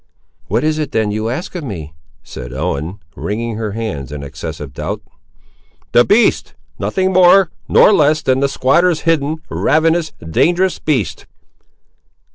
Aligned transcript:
"What 0.47 0.63
is 0.63 0.79
it 0.79 0.93
then 0.93 1.11
you 1.11 1.29
ask 1.29 1.53
of 1.53 1.63
me?" 1.63 1.93
said 2.23 2.51
Ellen, 2.51 2.97
wringing 3.15 3.55
her 3.57 3.73
hands, 3.73 4.11
in 4.11 4.23
excessive 4.23 4.73
doubt. 4.73 4.99
"The 5.91 6.03
beast! 6.03 6.55
nothing 6.79 7.13
more 7.13 7.51
nor 7.67 7.93
less 7.93 8.23
than 8.23 8.39
the 8.39 8.49
squatter's 8.49 9.01
hidden, 9.01 9.43
ravenous, 9.47 10.11
dangerous 10.27 10.79
beast!" 10.79 11.27